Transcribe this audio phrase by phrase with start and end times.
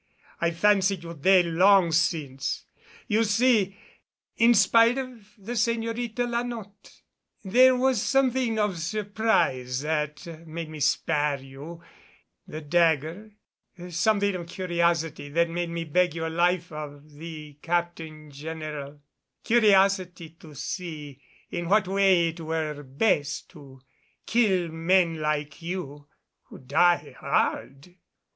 [0.39, 2.63] I fancied you dead long since,
[3.07, 3.77] you see,
[4.35, 7.03] in spite of the Señorita La Notte.
[7.43, 11.83] There was something of surprise that made me spare you
[12.47, 13.29] the dagger
[13.91, 18.99] something of curiosity that made me beg your life of the Captain General
[19.43, 21.21] curiosity to see
[21.51, 23.79] in what way it were best to
[24.25, 26.07] kill men like you
[26.45, 27.97] who die hard."